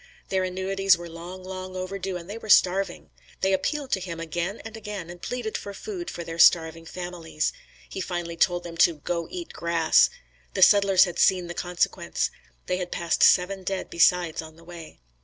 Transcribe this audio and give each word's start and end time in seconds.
Their 0.29 0.43
annuities 0.45 0.97
were 0.97 1.07
long, 1.07 1.43
long 1.43 1.75
overdue 1.75 2.17
and 2.17 2.27
they 2.27 2.39
were 2.39 2.49
starving. 2.49 3.11
They 3.41 3.53
appealed 3.53 3.91
to 3.91 3.99
him 3.99 4.19
again 4.19 4.59
and 4.65 4.75
again 4.75 5.11
and 5.11 5.21
pleaded 5.21 5.55
for 5.59 5.75
food 5.75 6.09
for 6.09 6.23
their 6.23 6.39
starving 6.39 6.87
families. 6.87 7.53
He 7.87 8.01
finally 8.01 8.35
told 8.35 8.63
them 8.63 8.77
to 8.77 8.93
"Go 8.95 9.27
eat 9.29 9.53
grass." 9.53 10.09
The 10.55 10.63
settlers 10.63 11.03
had 11.03 11.19
seen 11.19 11.45
the 11.45 11.53
consequence. 11.53 12.31
They 12.65 12.77
had 12.77 12.91
passed 12.91 13.21
seven 13.21 13.61
dead, 13.63 13.91
besides 13.91 14.41
on 14.41 14.55
the 14.55 14.63
way. 14.63 14.97